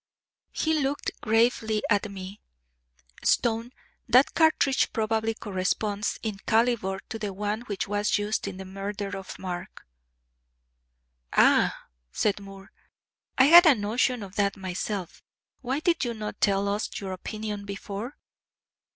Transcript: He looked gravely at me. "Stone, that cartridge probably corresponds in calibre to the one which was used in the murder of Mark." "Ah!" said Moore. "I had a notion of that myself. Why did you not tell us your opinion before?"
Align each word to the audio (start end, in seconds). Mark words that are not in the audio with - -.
He 0.51 0.79
looked 0.79 1.11
gravely 1.21 1.83
at 1.87 2.09
me. 2.09 2.41
"Stone, 3.23 3.71
that 4.07 4.33
cartridge 4.33 4.91
probably 4.93 5.35
corresponds 5.35 6.17
in 6.23 6.39
calibre 6.47 7.01
to 7.09 7.19
the 7.19 7.31
one 7.31 7.61
which 7.67 7.87
was 7.87 8.17
used 8.17 8.47
in 8.47 8.57
the 8.57 8.65
murder 8.65 9.15
of 9.15 9.37
Mark." 9.37 9.85
"Ah!" 11.33 11.77
said 12.11 12.39
Moore. 12.39 12.71
"I 13.37 13.43
had 13.43 13.67
a 13.67 13.75
notion 13.75 14.23
of 14.23 14.37
that 14.37 14.57
myself. 14.57 15.21
Why 15.61 15.79
did 15.79 16.03
you 16.03 16.15
not 16.15 16.41
tell 16.41 16.67
us 16.67 16.89
your 16.99 17.11
opinion 17.11 17.65
before?" 17.65 18.17